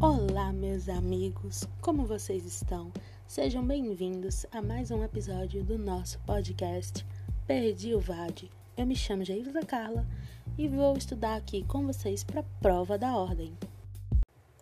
[0.00, 2.92] Olá, meus amigos, como vocês estão?
[3.26, 7.04] Sejam bem-vindos a mais um episódio do nosso podcast
[7.48, 8.48] Perdi o VAD.
[8.76, 10.06] Eu me chamo Geisa Carla
[10.56, 13.58] e vou estudar aqui com vocês para a prova da ordem.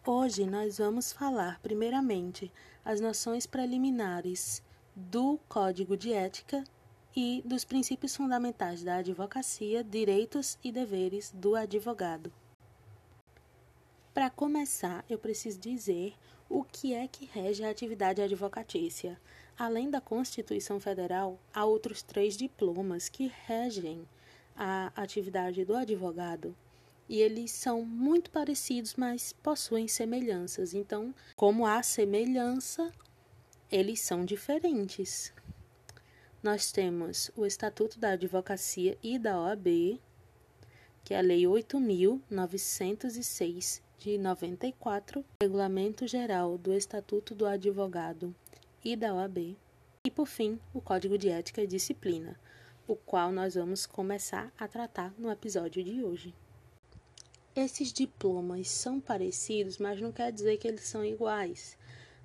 [0.06, 2.50] Hoje nós vamos falar, primeiramente,
[2.82, 4.62] as noções preliminares
[4.94, 6.64] do Código de Ética
[7.14, 12.32] e dos princípios fundamentais da advocacia, direitos e deveres do advogado.
[14.16, 16.14] Para começar, eu preciso dizer
[16.48, 19.20] o que é que rege a atividade advocatícia.
[19.58, 24.08] Além da Constituição Federal, há outros três diplomas que regem
[24.56, 26.56] a atividade do advogado.
[27.06, 30.72] E eles são muito parecidos, mas possuem semelhanças.
[30.72, 32.90] Então, como há semelhança,
[33.70, 35.30] eles são diferentes.
[36.42, 40.00] Nós temos o Estatuto da Advocacia e da OAB,
[41.04, 48.34] que é a Lei 8.906 de 94, Regulamento Geral do Estatuto do Advogado
[48.84, 49.56] e da OAB,
[50.04, 52.38] e por fim, o Código de Ética e Disciplina,
[52.86, 56.34] o qual nós vamos começar a tratar no episódio de hoje.
[57.54, 61.76] Esses diplomas são parecidos, mas não quer dizer que eles são iguais.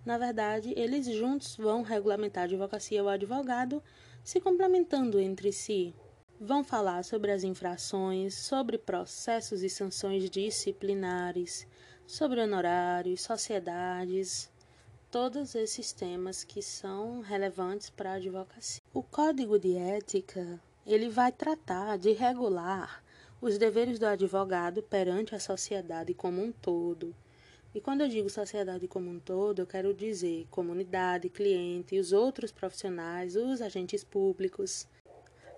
[0.05, 3.81] Na verdade, eles juntos vão regulamentar a advocacia e o advogado,
[4.23, 5.95] se complementando entre si,
[6.43, 11.67] vão falar sobre as infrações, sobre processos e sanções disciplinares,
[12.07, 14.49] sobre honorários, sociedades,
[15.11, 18.81] todos esses temas que são relevantes para a advocacia.
[18.91, 23.03] O Código de Ética, ele vai tratar de regular
[23.39, 27.15] os deveres do advogado perante a sociedade como um todo.
[27.73, 32.51] E quando eu digo sociedade como um todo, eu quero dizer comunidade, cliente, os outros
[32.51, 34.87] profissionais, os agentes públicos,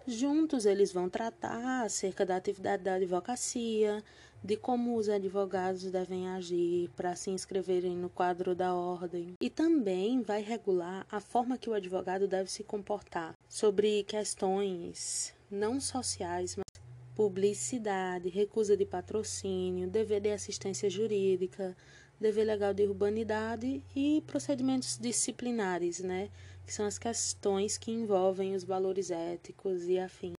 [0.06, 4.04] Juntos eles vão tratar acerca da atividade da advocacia,
[4.44, 10.22] de como os advogados devem agir para se inscreverem no quadro da ordem e também
[10.22, 16.84] vai regular a forma que o advogado deve se comportar sobre questões não sociais, mas
[17.16, 21.78] publicidade, recusa de patrocínio, dever de assistência jurídica,
[22.20, 26.30] dever legal de urbanidade e procedimentos disciplinares, né?
[26.66, 30.36] Que são as questões que envolvem os valores éticos e afins.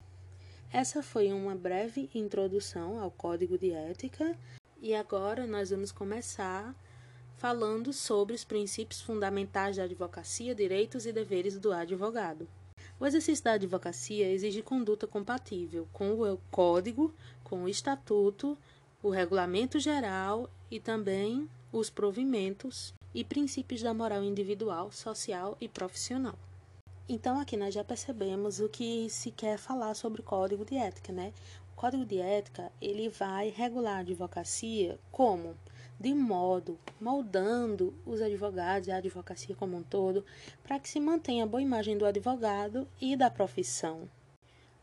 [0.72, 4.38] Essa foi uma breve introdução ao Código de Ética
[4.82, 6.76] e agora nós vamos começar
[7.38, 12.48] falando sobre os princípios fundamentais da advocacia, direitos e deveres do advogado.
[13.00, 17.14] O exercício da advocacia exige conduta compatível com o Código,
[17.44, 18.58] com o Estatuto,
[19.02, 26.36] o Regulamento Geral e também os provimentos e princípios da moral individual, social e profissional.
[27.08, 31.12] Então aqui nós já percebemos o que se quer falar sobre o código de ética,
[31.12, 31.34] né?
[31.74, 35.56] O código de ética, ele vai regular a advocacia como
[36.00, 40.26] de modo moldando os advogados e a advocacia como um todo
[40.64, 44.10] para que se mantenha a boa imagem do advogado e da profissão.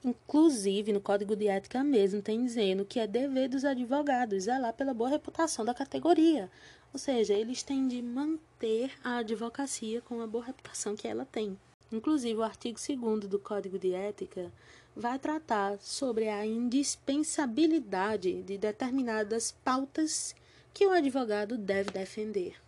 [0.02, 4.94] Inclusive, no Código de Ética mesmo tem dizendo que é dever dos advogados zelar pela
[4.94, 6.50] boa reputação da categoria,
[6.92, 11.56] ou seja, eles têm de manter a advocacia com a boa reputação que ela tem.
[11.92, 14.52] Inclusive, o artigo 2 do Código de Ética
[14.94, 20.34] vai tratar sobre a indispensabilidade de determinadas pautas
[20.74, 22.60] que o advogado deve defender,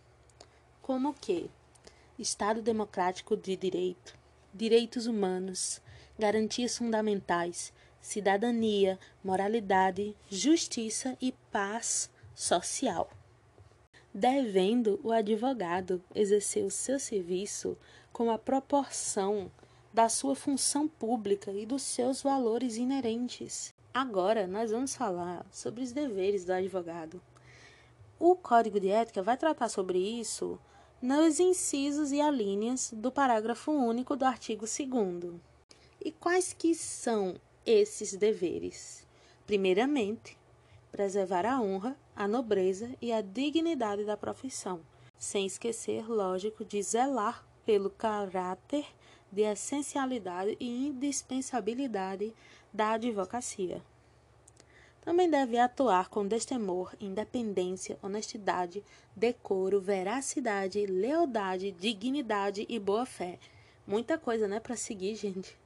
[0.81, 1.49] como que
[2.17, 4.15] Estado democrático de direito,
[4.53, 5.81] direitos humanos,
[6.17, 13.09] garantias fundamentais, cidadania, moralidade, justiça e paz social
[14.13, 17.77] devendo o advogado exercer o seu serviço
[18.11, 19.51] com a proporção
[19.91, 23.73] da sua função pública e dos seus valores inerentes.
[23.93, 27.21] Agora nós vamos falar sobre os deveres do advogado.
[28.19, 30.59] O Código de Ética vai tratar sobre isso
[31.01, 35.33] nos incisos e alíneas do parágrafo único do artigo 2
[35.99, 37.35] E quais que são
[37.65, 39.05] esses deveres?
[39.45, 40.37] Primeiramente,
[40.91, 44.81] preservar a honra, a nobreza e a dignidade da profissão,
[45.17, 48.85] sem esquecer, lógico, de zelar pelo caráter
[49.31, 52.33] de essencialidade e indispensabilidade
[52.71, 53.81] da advocacia.
[55.01, 58.83] Também deve atuar com destemor, independência, honestidade,
[59.15, 63.37] decoro, veracidade, lealdade, dignidade e boa-fé.
[63.85, 65.57] Muita coisa, né, para seguir, gente.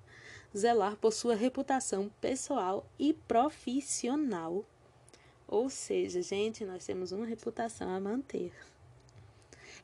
[0.58, 4.66] Zelar por sua reputação pessoal e profissional
[5.48, 8.52] ou seja, gente, nós temos uma reputação a manter.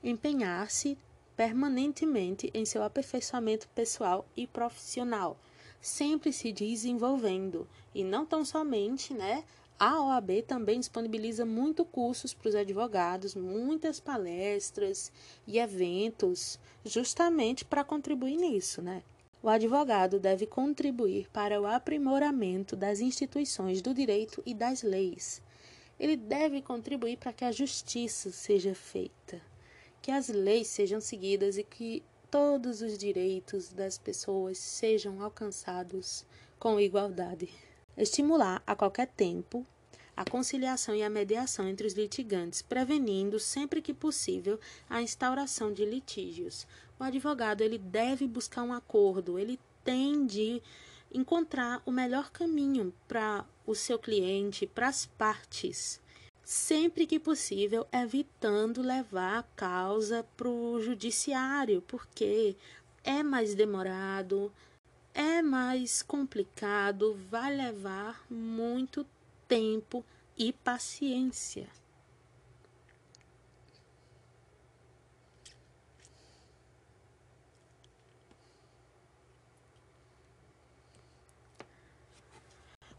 [0.03, 0.97] Empenhar-se
[1.35, 5.37] permanentemente em seu aperfeiçoamento pessoal e profissional,
[5.81, 9.43] sempre se desenvolvendo e não tão somente, né,
[9.79, 15.11] A OAB também disponibiliza muito cursos para os advogados, muitas palestras
[15.45, 19.03] e eventos, justamente para contribuir nisso, né?
[19.41, 25.41] O advogado deve contribuir para o aprimoramento das instituições do direito e das leis.
[26.03, 29.41] Ele deve contribuir para que a justiça seja feita,
[30.01, 36.25] que as leis sejam seguidas e que todos os direitos das pessoas sejam alcançados
[36.59, 37.47] com igualdade.
[37.95, 39.65] Estimular a qualquer tempo
[40.13, 44.59] a conciliação e a mediação entre os litigantes, prevenindo sempre que possível
[44.89, 46.67] a instauração de litígios.
[46.99, 50.61] O advogado ele deve buscar um acordo, ele tem de
[51.13, 56.01] encontrar o melhor caminho para o seu cliente, para as partes,
[56.43, 62.55] sempre que possível, evitando levar a causa para o judiciário, porque
[63.03, 64.51] é mais demorado,
[65.13, 69.05] é mais complicado, vai levar muito
[69.47, 70.03] tempo
[70.37, 71.67] e paciência.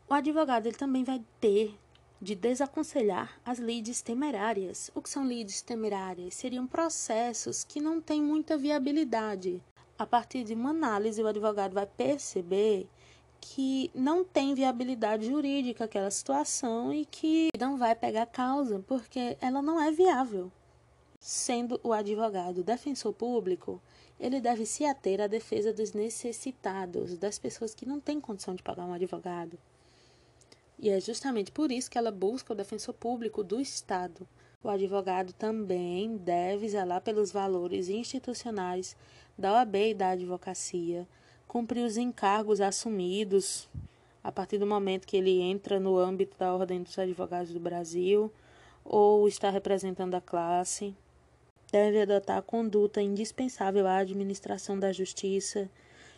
[0.06, 1.78] O advogado ele também vai ter
[2.20, 4.90] de desaconselhar as leads temerárias.
[4.94, 6.34] O que são leads temerárias?
[6.34, 9.62] Seriam processos que não têm muita viabilidade.
[9.98, 12.86] A partir de uma análise, o advogado vai perceber
[13.40, 19.62] que não tem viabilidade jurídica aquela situação e que não vai pegar causa porque ela
[19.62, 20.52] não é viável.
[21.18, 23.80] Sendo o advogado defensor público,
[24.20, 28.62] ele deve se ater à defesa dos necessitados, das pessoas que não têm condição de
[28.62, 29.58] pagar um advogado.
[30.78, 34.26] E é justamente por isso que ela busca o defensor público do Estado.
[34.62, 38.96] O advogado também deve zelar pelos valores institucionais
[39.36, 41.06] da OAB e da advocacia,
[41.46, 43.68] cumprir os encargos assumidos
[44.22, 48.32] a partir do momento que ele entra no âmbito da Ordem dos Advogados do Brasil
[48.82, 50.96] ou está representando a classe.
[51.70, 55.68] Deve adotar a conduta indispensável à administração da justiça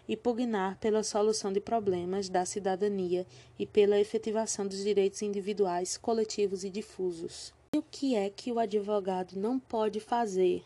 [0.08, 3.26] e pugnar pela solução de problemas da cidadania
[3.58, 7.52] e pela efetivação dos direitos individuais, coletivos e difusos.
[7.74, 10.62] E o que é que o advogado não pode fazer?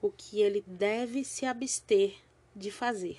[0.00, 2.14] O que ele deve se abster
[2.54, 3.18] de fazer?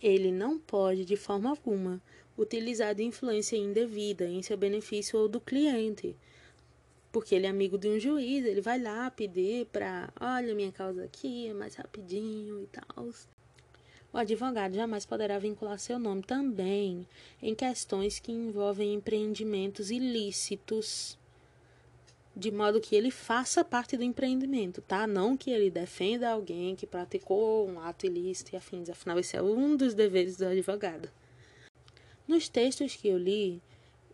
[0.00, 2.02] Ele não pode, de forma alguma,
[2.36, 6.16] utilizar de influência indevida em seu benefício ou do cliente.
[7.12, 11.04] Porque ele é amigo de um juiz, ele vai lá pedir para, olha, minha causa
[11.04, 13.10] aqui é mais rapidinho e tal.
[14.12, 17.06] O advogado jamais poderá vincular seu nome também
[17.42, 21.18] em questões que envolvem empreendimentos ilícitos
[22.34, 25.06] de modo que ele faça parte do empreendimento, tá?
[25.06, 29.42] Não que ele defenda alguém que praticou um ato ilícito e afins, afinal, esse é
[29.42, 31.10] um dos deveres do advogado.
[32.26, 33.60] Nos textos que eu li,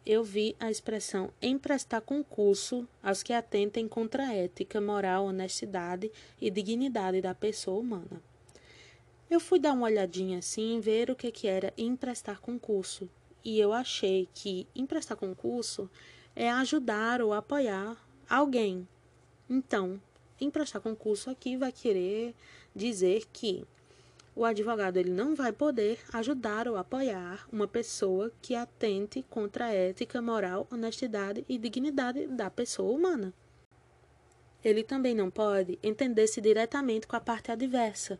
[0.04, 6.10] eu vi a expressão emprestar concurso aos que atentem contra a ética, moral, honestidade
[6.40, 8.20] e dignidade da pessoa humana.
[9.30, 13.10] Eu fui dar uma olhadinha assim, ver o que, que era emprestar concurso,
[13.44, 15.90] e eu achei que emprestar concurso
[16.34, 17.96] é ajudar ou apoiar
[18.28, 18.88] alguém.
[19.48, 20.00] Então,
[20.40, 22.34] emprestar concurso aqui vai querer
[22.74, 23.66] dizer que
[24.34, 29.74] o advogado ele não vai poder ajudar ou apoiar uma pessoa que atente contra a
[29.74, 33.34] ética, moral, honestidade e dignidade da pessoa humana.
[34.64, 38.18] Ele também não pode entender-se diretamente com a parte adversa,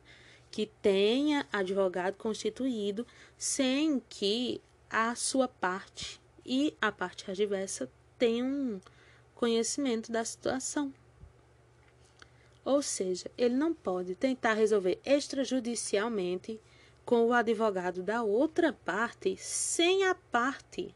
[0.50, 8.80] que tenha advogado constituído sem que a sua parte e a parte adversa tenham
[9.34, 10.92] conhecimento da situação.
[12.64, 16.60] Ou seja, ele não pode tentar resolver extrajudicialmente
[17.04, 20.94] com o advogado da outra parte sem a parte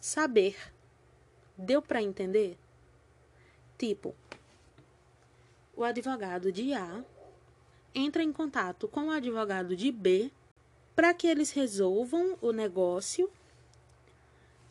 [0.00, 0.56] saber.
[1.56, 2.56] Deu para entender?
[3.76, 4.14] Tipo,
[5.74, 7.04] o advogado de A
[7.94, 10.30] entra em contato com o advogado de B
[10.94, 13.30] para que eles resolvam o negócio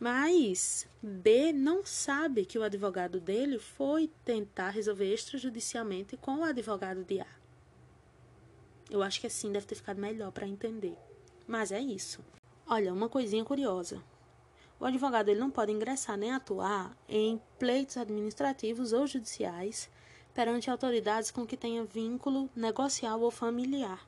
[0.01, 7.04] mas B não sabe que o advogado dele foi tentar resolver extrajudicialmente com o advogado
[7.04, 7.28] de A.
[8.90, 10.98] Eu acho que assim deve ter ficado melhor para entender.
[11.46, 12.20] Mas é isso.
[12.66, 14.01] Olha, uma coisinha curiosa.
[14.80, 19.88] O advogado ele não pode ingressar nem atuar em pleitos administrativos ou judiciais
[20.34, 24.06] perante autoridades com que tenha vínculo negocial ou familiar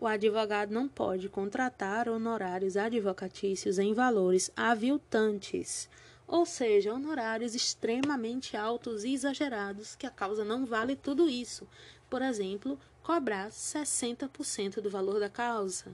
[0.00, 5.90] o advogado não pode contratar honorários advocatícios em valores aviltantes,
[6.26, 11.68] ou seja, honorários extremamente altos e exagerados, que a causa não vale tudo isso.
[12.08, 15.92] Por exemplo, cobrar 60% do valor da causa.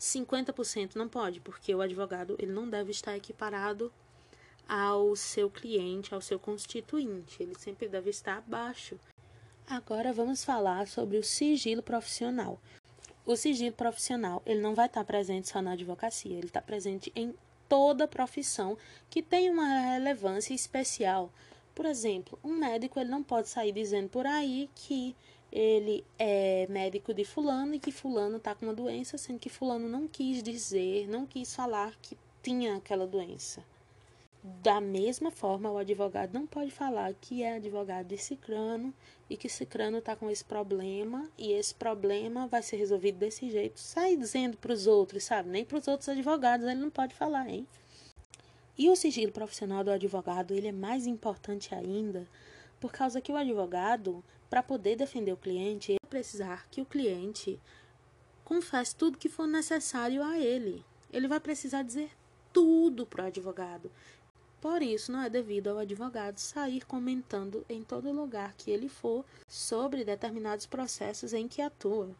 [0.00, 3.92] 50% não pode, porque o advogado ele não deve estar equiparado
[4.68, 7.42] ao seu cliente, ao seu constituinte.
[7.42, 8.98] Ele sempre deve estar abaixo.
[9.66, 12.60] Agora vamos falar sobre o sigilo profissional.
[13.26, 17.34] O sigilo profissional, ele não vai estar presente só na advocacia, ele está presente em
[17.66, 18.76] toda profissão
[19.08, 21.32] que tem uma relevância especial.
[21.74, 25.16] Por exemplo, um médico ele não pode sair dizendo por aí que
[25.50, 29.88] ele é médico de fulano e que fulano está com uma doença, sendo que fulano
[29.88, 33.64] não quis dizer, não quis falar que tinha aquela doença.
[34.46, 38.92] Da mesma forma, o advogado não pode falar que é advogado de Cicrano
[39.30, 43.80] e que Cicrano está com esse problema e esse problema vai ser resolvido desse jeito.
[43.80, 45.48] Sai dizendo para os outros, sabe?
[45.48, 47.66] Nem para os outros advogados ele não pode falar, hein?
[48.76, 52.28] E o sigilo profissional do advogado, ele é mais importante ainda
[52.78, 57.58] por causa que o advogado, para poder defender o cliente, ele precisar que o cliente
[58.44, 60.84] confesse tudo que for necessário a ele.
[61.10, 62.10] Ele vai precisar dizer
[62.52, 63.90] tudo para o advogado.
[64.64, 69.22] Por isso, não é devido ao advogado sair comentando em todo lugar que ele for
[69.46, 72.16] sobre determinados processos em que atua.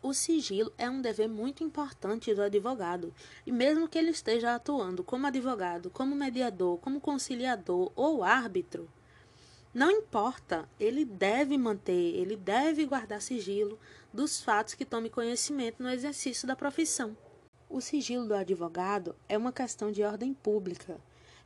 [0.00, 3.12] O sigilo é um dever muito importante do advogado,
[3.44, 8.88] e mesmo que ele esteja atuando como advogado, como mediador, como conciliador ou árbitro,
[9.74, 13.76] não importa, ele deve manter, ele deve guardar sigilo
[14.12, 17.16] dos fatos que tome conhecimento no exercício da profissão.
[17.68, 21.00] O sigilo do advogado é uma questão de ordem pública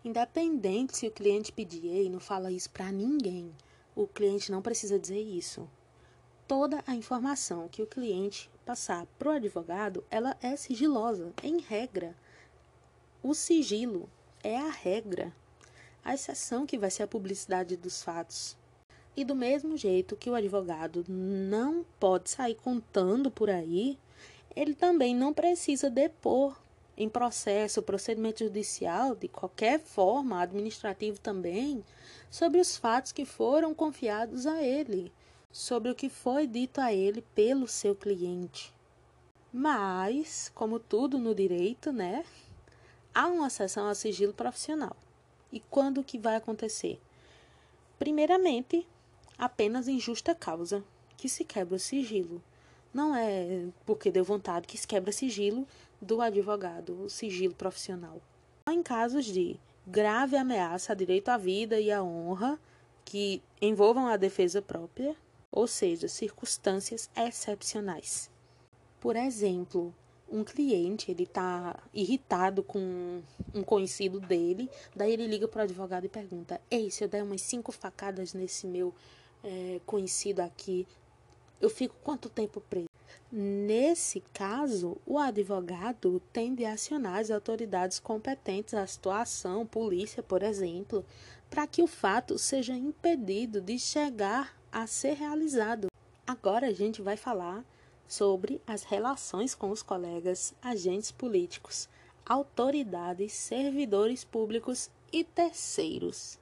[0.05, 3.55] Independente se o cliente pedir, ei, não fala isso para ninguém.
[3.95, 5.69] O cliente não precisa dizer isso.
[6.49, 12.17] Toda a informação que o cliente passar para o advogado, ela é sigilosa, em regra.
[13.23, 14.11] O sigilo
[14.43, 15.33] é a regra.
[16.05, 18.57] A exceção que vai ser a publicidade dos fatos.
[19.17, 23.97] E do mesmo jeito que o advogado não pode sair contando por aí,
[24.57, 26.61] ele também não precisa depor
[26.97, 31.85] em processo, procedimento judicial, de qualquer forma, administrativo também,
[32.31, 35.13] sobre os fatos que foram confiados a ele,
[35.51, 38.73] sobre o que foi dito a ele pelo seu cliente.
[39.53, 42.25] Mas, como tudo no direito, né,
[43.15, 44.97] há uma exceção ao sigilo profissional.
[45.53, 46.99] E quando que vai acontecer?
[47.99, 48.87] Primeiramente,
[49.39, 50.83] apenas em justa causa
[51.17, 52.43] que se quebra o sigilo.
[52.93, 55.67] Não é porque deu vontade que se quebra sigilo
[56.03, 58.21] do advogado, o sigilo profissional.
[58.69, 62.59] Em casos de grave ameaça a direito à vida e à honra
[63.05, 65.15] que envolvam a defesa própria,
[65.51, 68.29] ou seja, circunstâncias excepcionais.
[69.01, 69.95] Por exemplo,
[70.31, 73.23] um cliente ele está irritado com
[73.55, 77.23] um conhecido dele, daí ele liga para o advogado e pergunta: Ei, se eu der
[77.23, 78.95] umas cinco facadas nesse meu
[79.45, 80.87] é, conhecido aqui,
[81.61, 82.92] eu fico quanto tempo preso?
[83.35, 91.03] Nesse caso, o advogado tem de acionar as autoridades competentes à situação, polícia, por exemplo,
[91.49, 95.89] para que o fato seja impedido de chegar a ser realizado.
[96.27, 97.65] Agora a gente vai falar
[98.07, 101.89] sobre as relações com os colegas, agentes políticos,
[102.27, 106.39] autoridades, servidores públicos e terceiros.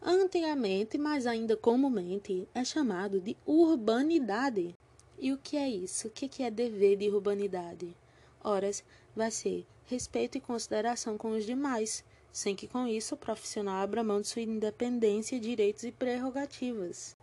[0.00, 4.74] Antigamente, mas ainda comumente, é chamado de urbanidade.
[5.22, 6.08] E o que é isso?
[6.08, 7.96] O que é dever de urbanidade?
[8.42, 8.82] Horas
[9.14, 14.02] vai ser respeito e consideração com os demais, sem que com isso o profissional abra
[14.02, 17.16] mão de sua independência, direitos e prerrogativas.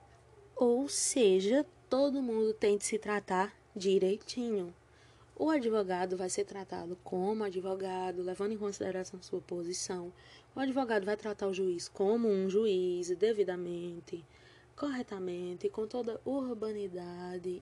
[0.56, 4.74] Ou seja, todo mundo tem de se tratar direitinho.
[5.36, 10.14] O advogado vai ser tratado como advogado, levando em consideração sua posição.
[10.56, 14.24] O advogado vai tratar o juiz como um juiz, devidamente,
[14.74, 17.62] corretamente, com toda urbanidade.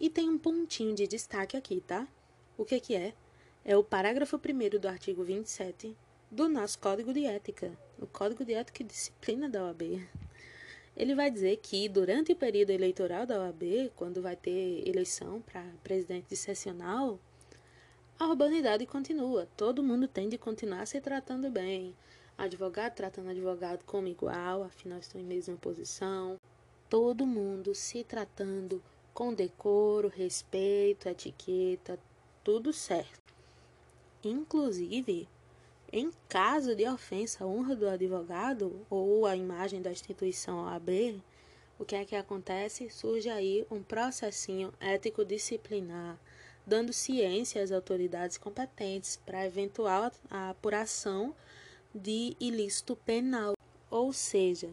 [0.00, 2.08] E tem um pontinho de destaque aqui, tá?
[2.56, 3.12] O que, que é?
[3.62, 5.94] É o parágrafo 1 do artigo 27
[6.30, 10.08] do nosso Código de Ética, o Código de Ética e Disciplina da OAB.
[10.96, 15.64] Ele vai dizer que durante o período eleitoral da OAB, quando vai ter eleição para
[15.84, 16.36] presidente de
[18.18, 19.48] a urbanidade continua.
[19.56, 21.94] Todo mundo tem de continuar se tratando bem.
[22.38, 26.36] Advogado tratando advogado como igual, afinal estão em mesma posição.
[26.88, 28.82] Todo mundo se tratando
[29.20, 31.98] com decoro, respeito, etiqueta,
[32.42, 33.34] tudo certo.
[34.24, 35.28] Inclusive,
[35.92, 41.22] em caso de ofensa à honra do advogado ou à imagem da instituição OAB,
[41.78, 42.88] o que é que acontece?
[42.88, 46.18] Surge aí um processinho ético-disciplinar,
[46.66, 51.34] dando ciência às autoridades competentes para eventual apuração
[51.94, 53.52] de ilícito penal.
[53.90, 54.70] Ou seja,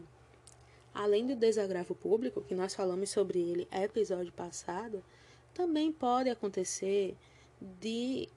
[0.94, 5.02] além do desagravo público, que nós falamos sobre ele episódio passado,
[5.54, 7.16] também pode acontecer
[7.60, 8.28] de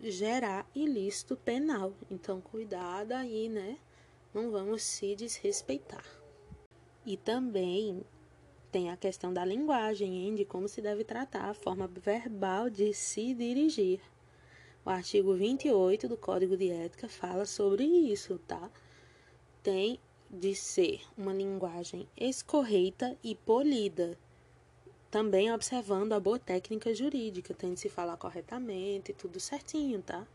[0.00, 1.92] gerar ilícito penal.
[2.10, 3.78] Então, cuidado aí, né?
[4.34, 6.04] não vamos se desrespeitar.
[7.06, 8.02] E também
[8.72, 12.92] tem a questão da linguagem, hein, de como se deve tratar a forma verbal de
[12.92, 14.00] se dirigir.
[14.84, 18.68] O artigo 28 do Código de Ética fala sobre isso, tá?
[19.62, 20.00] Tem
[20.34, 24.18] de ser uma linguagem escorreita e polida,
[25.10, 30.26] também observando a boa técnica jurídica, tem de se falar corretamente, tudo certinho, tá?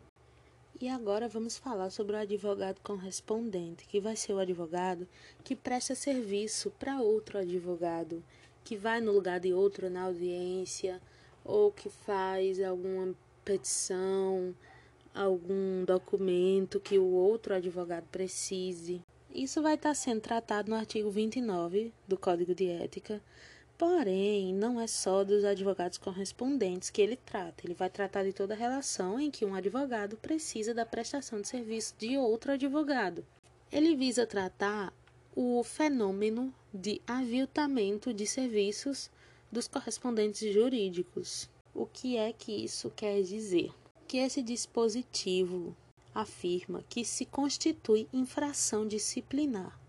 [0.79, 5.05] E agora vamos falar sobre o advogado correspondente, que vai ser o advogado
[5.43, 8.23] que presta serviço para outro advogado,
[8.63, 11.01] que vai no lugar de outro na audiência,
[11.43, 13.13] ou que faz alguma
[13.43, 14.55] petição,
[15.13, 19.01] algum documento que o outro advogado precise.
[19.33, 23.21] Isso vai estar sendo tratado no artigo 29 do Código de Ética,
[23.79, 28.53] Porém, não é só dos advogados correspondentes que ele trata, ele vai tratar de toda
[28.53, 33.25] relação em que um advogado precisa da prestação de serviço de outro advogado.
[33.71, 34.93] Ele visa tratar
[35.33, 39.09] o fenômeno de aviltamento de serviços
[39.49, 41.49] dos correspondentes jurídicos.
[41.73, 43.71] O que é que isso quer dizer?
[44.09, 45.73] Que esse dispositivo
[46.13, 49.79] afirma que se constitui infração disciplinar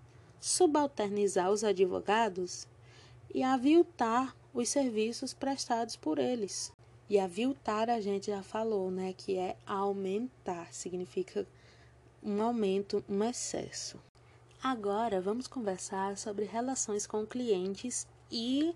[0.40, 2.66] subalternizar os advogados
[3.32, 6.72] e aviltar os serviços prestados por eles.
[7.08, 11.46] E aviltar a gente já falou, né, que é aumentar, significa
[12.22, 14.00] um aumento, um excesso.
[14.62, 18.74] Agora vamos conversar sobre relações com clientes e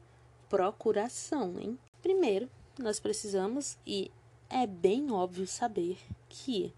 [0.48, 1.78] procuração, hein?
[2.02, 2.48] Primeiro,
[2.78, 4.10] nós precisamos e
[4.48, 5.98] é bem óbvio saber
[6.28, 6.72] que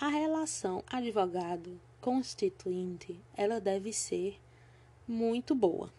[0.00, 4.40] a relação advogado constituinte, ela deve ser
[5.06, 5.92] muito boa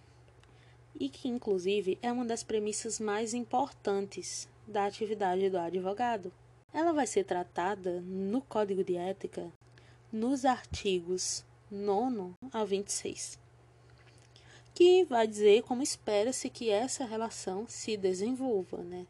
[0.99, 6.33] e que, inclusive, é uma das premissas mais importantes da atividade do advogado.
[6.73, 9.51] Ela vai ser tratada no Código de Ética
[10.11, 13.37] nos artigos 9 a 26,
[14.73, 19.05] que vai dizer como espera-se que essa relação se desenvolva, né?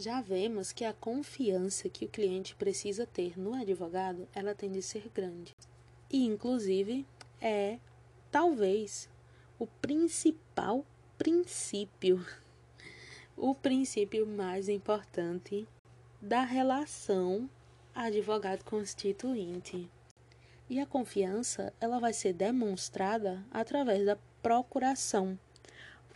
[0.00, 4.80] Já vemos que a confiança que o cliente precisa ter no advogado, ela tem de
[4.80, 5.54] ser grande.
[6.10, 7.04] E inclusive
[7.38, 7.78] é
[8.30, 9.10] talvez
[9.58, 10.86] o principal
[11.18, 12.24] princípio,
[13.36, 15.68] o princípio mais importante
[16.18, 17.46] da relação
[17.94, 19.86] advogado constituinte.
[20.70, 25.38] E a confiança, ela vai ser demonstrada através da procuração,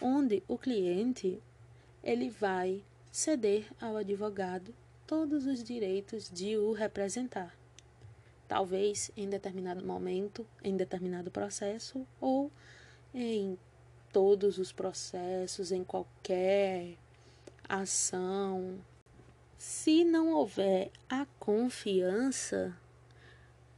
[0.00, 1.38] onde o cliente
[2.02, 2.82] ele vai
[3.14, 4.74] ceder ao advogado
[5.06, 7.56] todos os direitos de o representar.
[8.48, 12.50] Talvez em determinado momento, em determinado processo ou
[13.14, 13.56] em
[14.12, 16.98] todos os processos, em qualquer
[17.68, 18.80] ação.
[19.56, 22.76] Se não houver a confiança,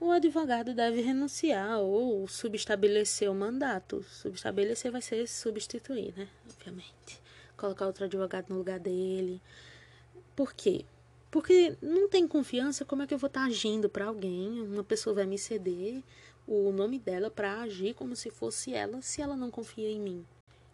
[0.00, 4.02] o advogado deve renunciar ou subestabelecer o mandato.
[4.04, 6.26] Subestabelecer vai ser substituir, né?
[6.50, 7.25] Obviamente.
[7.56, 9.40] Colocar outro advogado no lugar dele.
[10.34, 10.84] Por quê?
[11.30, 14.62] Porque não tem confiança, como é que eu vou estar agindo para alguém?
[14.62, 16.02] Uma pessoa vai me ceder
[16.46, 20.26] o nome dela para agir como se fosse ela, se ela não confia em mim.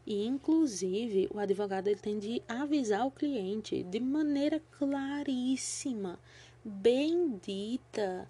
[0.06, 6.18] E inclusive, o advogado ele tem de avisar o cliente de maneira claríssima,
[6.64, 8.28] bem dita,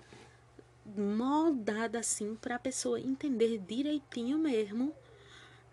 [0.97, 4.95] moldada assim para a pessoa entender direitinho mesmo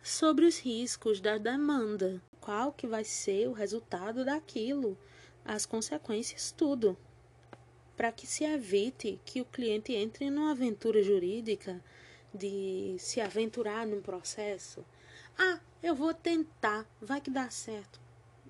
[0.01, 4.97] sobre os riscos da demanda, qual que vai ser o resultado daquilo,
[5.45, 6.97] as consequências, tudo
[7.95, 11.79] para que se evite que o cliente entre numa aventura jurídica
[12.33, 14.83] de se aventurar num processo.
[15.37, 18.01] Ah, eu vou tentar, vai que dá certo.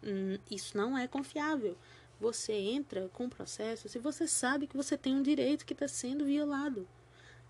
[0.01, 1.77] Hum, isso não é confiável.
[2.21, 5.89] Você entra com o processo se você sabe que você tem um direito que está
[5.89, 6.87] sendo violado.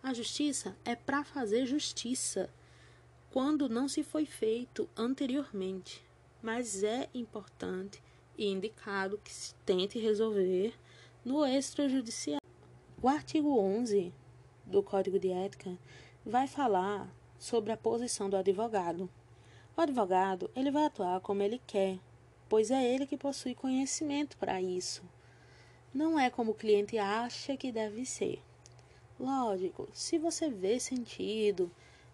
[0.01, 2.49] A justiça é para fazer justiça
[3.29, 6.08] quando não se foi feito anteriormente.
[6.41, 8.01] Mas é importante
[8.37, 10.73] e indicado que se tente resolver
[11.23, 12.39] no extrajudicial.
[13.01, 14.13] O artigo 11
[14.65, 15.77] do Código de Ética
[16.25, 19.09] vai falar sobre a posição do advogado.
[19.75, 21.99] O advogado, ele vai atuar como ele quer,
[22.47, 25.03] pois é ele que possui conhecimento para isso.
[25.93, 28.41] Não é como o cliente acha que deve ser.
[29.19, 31.71] Lógico, se você vê sentido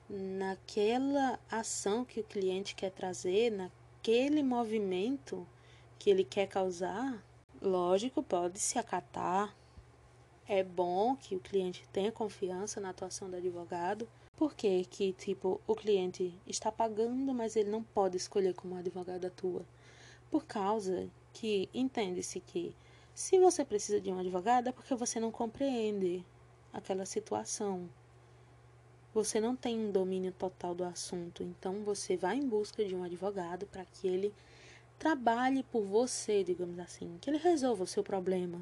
[0.10, 3.52] naquela ação que o cliente quer trazer,
[4.06, 5.48] naquele movimento
[5.98, 7.24] que ele quer causar,
[7.60, 9.56] Lógico, pode se acatar.
[10.48, 14.08] É bom que o cliente tenha confiança na atuação do advogado.
[14.38, 19.26] Porque que, tipo, o cliente está pagando, mas ele não pode escolher como o advogado
[19.26, 19.66] atua.
[20.30, 22.76] Por causa que entende-se que
[23.16, 26.24] se você precisa de um advogado é porque você não compreende
[26.72, 27.90] aquela situação.
[29.16, 31.42] Você não tem um domínio total do assunto.
[31.42, 34.34] Então você vai em busca de um advogado para que ele
[35.00, 38.60] trabalhe por você, digamos assim, que ele resolva o seu problema.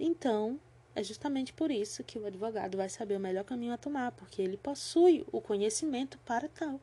[0.00, 0.58] Então,
[0.94, 4.40] é justamente por isso que o advogado vai saber o melhor caminho a tomar, porque
[4.40, 6.80] ele possui o conhecimento para tal.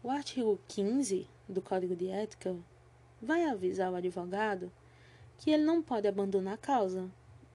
[0.00, 2.56] O artigo 15 do Código de Ética
[3.20, 4.70] vai avisar o advogado
[5.38, 7.10] que ele não pode abandonar a causa.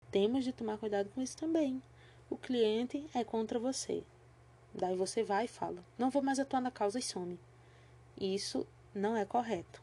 [0.09, 1.79] Temos de tomar cuidado com isso também.
[2.27, 4.03] O cliente é contra você.
[4.77, 7.39] Daí você vai e fala: Não vou mais atuar na causa e some.
[8.19, 9.81] Isso não é correto.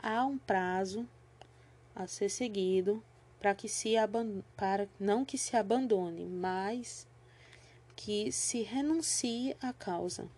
[0.00, 1.08] Há um prazo
[1.94, 3.02] a ser seguido
[3.38, 3.94] para que se
[4.56, 7.06] para não que se abandone, mas
[7.94, 10.28] que se renuncie à causa.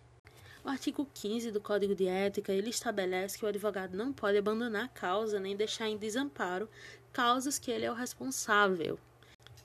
[0.63, 4.85] O artigo 15 do Código de Ética, ele estabelece que o advogado não pode abandonar
[4.85, 6.69] a causa nem deixar em desamparo
[7.11, 8.99] causas que ele é o responsável.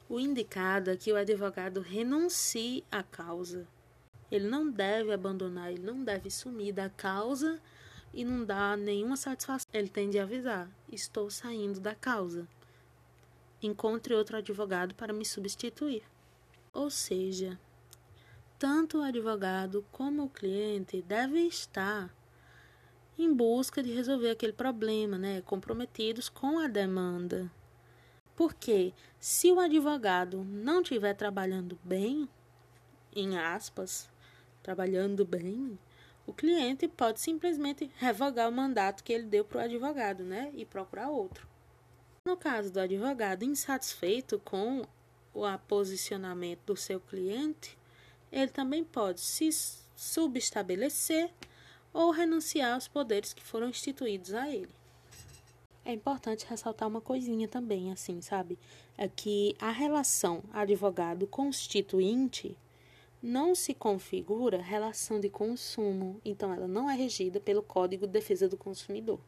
[0.08, 3.66] O indicado é que o advogado renuncie à causa.
[4.30, 7.60] Ele não deve abandonar, ele não deve sumir da causa
[8.12, 9.68] e não dar nenhuma satisfação.
[9.72, 12.48] Ele tem de avisar: estou saindo da causa.
[13.62, 16.02] Encontre outro advogado para me substituir.
[16.72, 17.58] Ou seja,
[18.58, 22.14] tanto o advogado como o cliente devem estar
[23.18, 27.50] em busca de resolver aquele problema, né, comprometidos com a demanda.
[28.34, 32.28] Porque se o advogado não estiver trabalhando bem,
[33.14, 34.10] em aspas,
[34.64, 35.78] trabalhando bem,
[36.26, 40.64] o cliente pode simplesmente revogar o mandato que ele deu para o advogado, né, e
[40.64, 41.46] procurar outro.
[42.26, 44.86] No caso do advogado insatisfeito com
[45.34, 47.76] o posicionamento do seu cliente,
[48.32, 49.50] ele também pode se
[49.94, 51.30] subestabelecer
[51.92, 54.72] ou renunciar aos poderes que foram instituídos a ele.
[55.84, 58.58] É importante ressaltar uma coisinha também, assim, sabe?
[58.96, 62.56] É que a relação advogado-constituinte
[63.24, 68.46] não se configura relação de consumo, então ela não é regida pelo Código de Defesa
[68.46, 69.18] do Consumidor.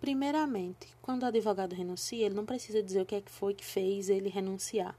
[0.00, 3.64] Primeiramente, quando o advogado renuncia, ele não precisa dizer o que é que foi que
[3.64, 4.98] fez ele renunciar.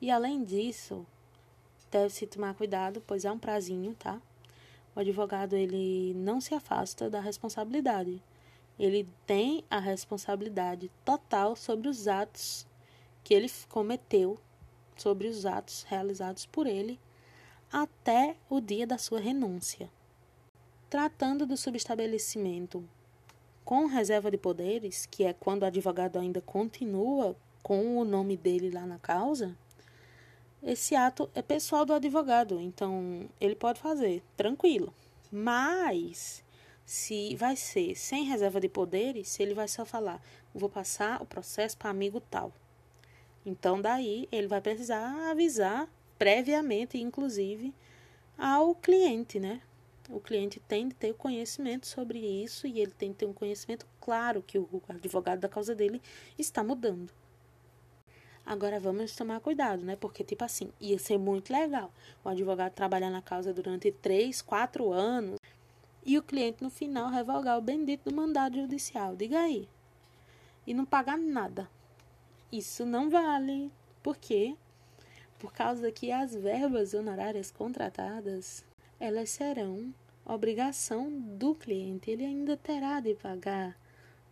[0.00, 1.06] E além disso,
[1.88, 4.20] deve-se tomar cuidado, pois há um prazinho, tá?
[4.96, 8.20] O advogado ele não se afasta da responsabilidade.
[8.76, 12.66] Ele tem a responsabilidade total sobre os atos
[13.22, 14.36] que ele cometeu,
[14.96, 16.98] sobre os atos realizados por ele
[17.72, 19.90] até o dia da sua renúncia.
[20.90, 22.86] Tratando do subestabelecimento
[23.64, 28.70] com reserva de poderes, que é quando o advogado ainda continua com o nome dele
[28.70, 29.56] lá na causa,
[30.62, 34.92] esse ato é pessoal do advogado, então ele pode fazer tranquilo.
[35.30, 36.44] Mas
[36.84, 40.20] se vai ser sem reserva de poderes, ele vai só falar,
[40.54, 42.52] vou passar o processo para amigo tal.
[43.44, 47.74] Então daí ele vai precisar avisar previamente, inclusive,
[48.38, 49.60] ao cliente, né?
[50.08, 53.86] O cliente tem de ter conhecimento sobre isso e ele tem de ter um conhecimento
[54.00, 56.02] claro que o advogado da causa dele
[56.38, 57.12] está mudando.
[58.44, 59.96] Agora vamos tomar cuidado, né?
[59.96, 61.92] Porque, tipo assim, ia ser muito legal
[62.24, 65.38] o advogado trabalhar na causa durante três, quatro anos
[66.04, 69.14] e o cliente no final revogar o bendito do mandado judicial.
[69.14, 69.68] Diga aí.
[70.66, 71.70] E não pagar nada.
[72.52, 73.72] Isso não vale.
[74.02, 74.54] Por quê?
[75.38, 78.64] Por causa que as verbas honorárias contratadas,
[79.00, 79.92] elas serão
[80.24, 82.10] obrigação do cliente.
[82.10, 83.76] Ele ainda terá de pagar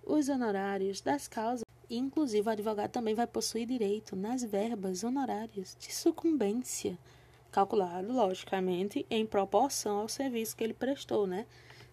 [0.05, 5.93] os honorários das causas Inclusive, o advogado também vai possuir direito nas verbas honorárias de
[5.93, 6.97] sucumbência,
[7.51, 11.47] calculado, logicamente, em proporção ao serviço que ele prestou, né?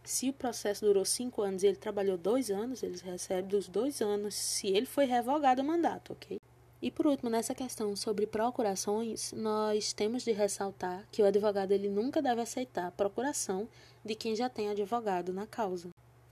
[0.08, 4.02] Se o processo durou cinco anos e ele trabalhou dois anos, eles recebem dos dois
[4.02, 6.40] anos se ele foi revogado o mandato, ok?
[6.82, 11.90] E por último, nessa questão sobre procurações, nós temos de ressaltar que o advogado ele
[11.90, 13.68] nunca deve aceitar procuração
[14.06, 15.90] de quem já tem advogado na causa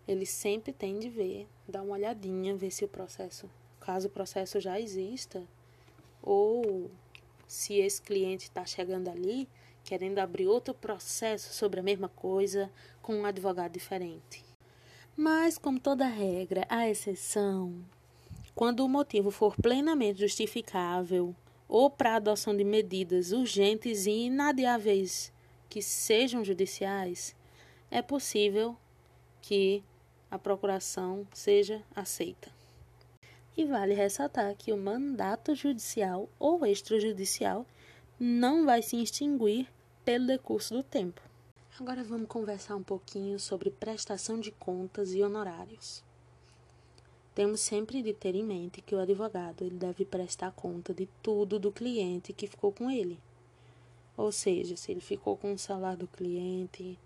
[0.08, 4.60] ele sempre tem de ver, dar uma olhadinha, ver se o processo, caso o processo
[4.60, 5.44] já exista,
[6.22, 6.90] ou
[7.48, 9.48] se esse cliente está chegando ali
[9.86, 12.72] querendo abrir outro processo sobre a mesma coisa
[13.02, 14.44] com um advogado diferente.
[15.16, 17.86] Mas, como toda regra, há exceção.
[18.56, 21.36] Quando o motivo for plenamente justificável
[21.70, 25.32] ou para adoção de medidas urgentes e inadiáveis
[25.70, 27.36] que sejam judiciais,
[27.92, 28.76] é possível
[29.42, 29.84] que
[30.32, 32.52] a procuração seja aceita.
[33.56, 37.66] E vale ressaltar que o mandato judicial ou extrajudicial
[38.20, 39.68] não vai se extinguir
[40.06, 41.20] pelo decurso do tempo.
[41.80, 46.04] Agora vamos conversar um pouquinho sobre prestação de contas e honorários.
[47.34, 51.58] Temos sempre de ter em mente que o advogado ele deve prestar conta de tudo
[51.58, 53.20] do cliente que ficou com ele.
[54.16, 56.98] Ou seja, se ele ficou com o salário do cliente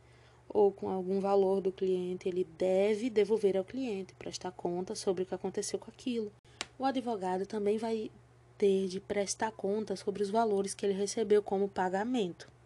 [0.49, 5.25] ou com algum valor do cliente, ele deve devolver ao cliente, prestar conta sobre o
[5.25, 6.31] que aconteceu com aquilo.
[6.77, 8.11] O advogado também vai
[8.57, 12.58] ter de prestar conta sobre os valores que ele recebeu como pagamento.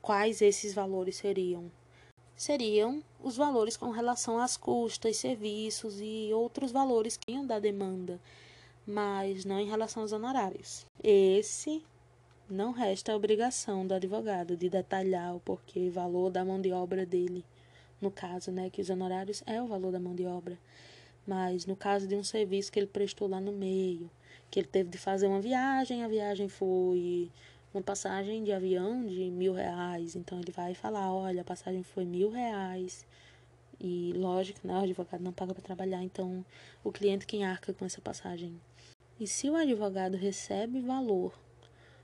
[0.00, 1.70] Quais esses valores seriam?
[2.34, 8.20] Seriam os valores com relação às custas, serviços e outros que que da demanda,
[8.86, 10.86] mas não em relação aos honorários.
[11.02, 11.82] Esse
[12.48, 17.04] não resta a obrigação do advogado de detalhar o porquê valor da mão de obra
[17.04, 17.44] dele.
[18.00, 20.56] No caso, né, que os honorários é o valor da mão de obra.
[21.26, 24.10] Mas no caso de um serviço que ele prestou lá no meio,
[24.50, 27.30] que ele teve de fazer uma viagem, a viagem foi
[27.78, 30.16] uma passagem de avião de mil reais.
[30.16, 33.06] Então ele vai falar, olha, a passagem foi mil reais.
[33.80, 34.74] E lógico, né?
[34.74, 36.44] O advogado não paga para trabalhar, então
[36.82, 38.60] o cliente quem arca com essa passagem.
[39.20, 41.32] E se o advogado recebe valor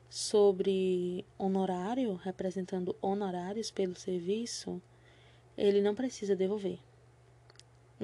[0.09, 4.81] sobre honorário, representando honorários pelo serviço,
[5.59, 6.79] ele não precisa devolver.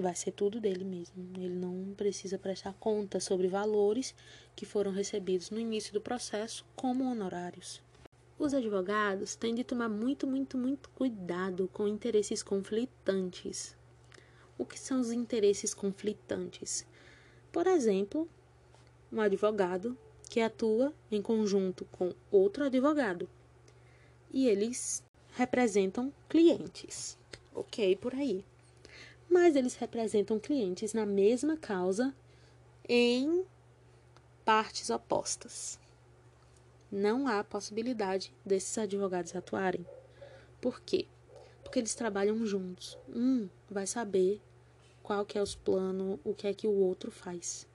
[0.01, 1.15] Vai ser tudo dele mesmo.
[1.37, 4.15] Ele não precisa prestar conta sobre valores
[4.57, 7.83] que foram recebidos no início do processo como honorários.
[8.39, 13.77] Os advogados têm de tomar muito, muito, muito cuidado com interesses conflitantes.
[14.57, 16.87] O que são os interesses conflitantes?
[17.53, 18.27] Por exemplo,
[19.13, 19.99] um advogado
[20.31, 23.29] que atua em conjunto com outro advogado
[24.33, 27.19] e eles representam clientes.
[27.55, 28.43] Ok, por aí
[29.31, 32.13] mas eles representam clientes na mesma causa
[32.89, 33.45] em
[34.45, 35.79] partes opostas.
[36.91, 39.87] Não há possibilidade desses advogados atuarem.
[40.61, 41.07] Por quê?
[41.63, 42.99] Porque eles trabalham juntos.
[43.09, 44.41] Um vai saber
[45.01, 47.69] qual que é os planos, o que é que o outro faz.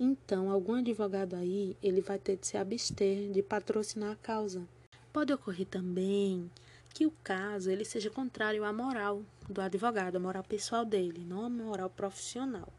[0.00, 4.66] Então, algum advogado aí, ele vai ter de se abster de patrocinar a causa.
[5.12, 6.50] Pode ocorrer também
[6.94, 11.44] que o caso ele seja contrário à moral do advogado, a moral pessoal dele, não
[11.44, 12.72] a moral profissional.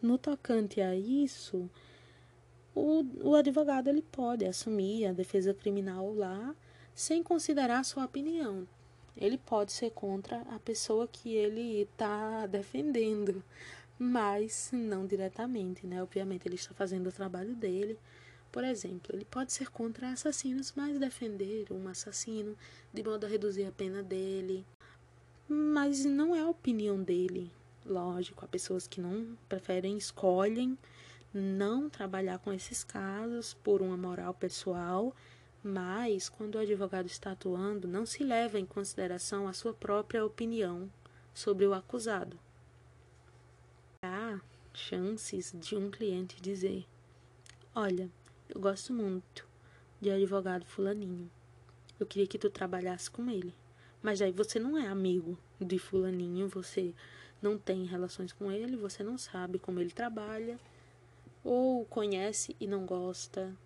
[0.00, 1.70] No tocante a isso,
[2.74, 6.54] o, o advogado ele pode assumir a defesa criminal lá
[6.94, 8.66] sem considerar a sua opinião.
[9.16, 13.42] Ele pode ser contra a pessoa que ele está defendendo,
[13.98, 16.02] mas não diretamente, né?
[16.02, 17.98] Obviamente ele está fazendo o trabalho dele
[18.56, 22.56] por exemplo, ele pode ser contra assassinos, mas defender um assassino
[22.90, 24.64] de modo a reduzir a pena dele.
[25.48, 27.52] Mas não é a opinião dele.
[27.84, 30.76] Lógico, há pessoas que não preferem, escolhem
[31.32, 35.14] não trabalhar com esses casos por uma moral pessoal,
[35.62, 40.90] mas quando o advogado está atuando, não se leva em consideração a sua própria opinião
[41.34, 42.38] sobre o acusado.
[44.02, 44.40] Há
[44.72, 46.86] chances de um cliente dizer:
[47.74, 48.10] Olha,
[48.48, 49.46] eu gosto muito
[50.00, 51.30] de advogado fulaninho.
[51.98, 53.54] Eu queria que tu trabalhasse com ele.
[54.02, 56.94] Mas aí você não é amigo de fulaninho, você
[57.40, 60.58] não tem relações com ele, você não sabe como ele trabalha,
[61.42, 63.56] ou conhece e não gosta.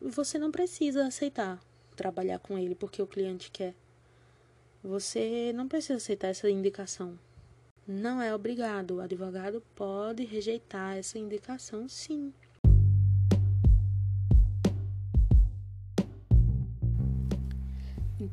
[0.00, 1.60] Você não precisa aceitar
[1.96, 3.74] trabalhar com ele porque o cliente quer.
[4.82, 7.18] Você não precisa aceitar essa indicação.
[7.86, 8.96] Não é obrigado.
[8.96, 12.32] O advogado pode rejeitar essa indicação, sim.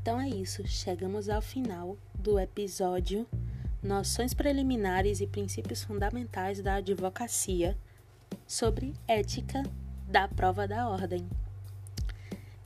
[0.01, 3.27] Então é isso, chegamos ao final do episódio
[3.83, 7.77] Noções Preliminares e Princípios Fundamentais da Advocacia
[8.47, 9.61] sobre Ética
[10.07, 11.27] da Prova da Ordem.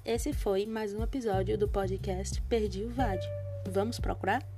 [0.06, 3.26] Esse foi mais um episódio do podcast Perdi o VAD.
[3.68, 4.53] Vamos procurar?